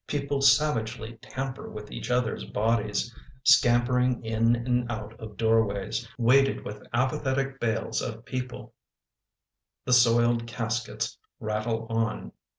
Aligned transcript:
People 0.07 0.41
savagely 0.41 1.19
tamper 1.21 1.69
With 1.69 1.91
each 1.91 2.09
other's 2.09 2.43
bodies, 2.43 3.13
Scampering 3.43 4.25
in 4.25 4.55
and 4.55 4.91
out 4.91 5.13
of 5.19 5.37
doorways. 5.37 6.07
Weighted 6.17 6.65
with 6.65 6.81
apathetic 6.91 7.59
bales 7.59 8.01
of 8.01 8.25
people 8.25 8.73
The 9.85 9.93
soiled 9.93 10.47
caskets 10.47 11.19
rattle 11.39 11.85
on. 11.91 12.31